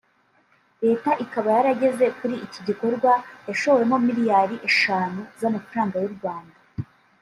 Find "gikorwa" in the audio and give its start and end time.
2.67-3.11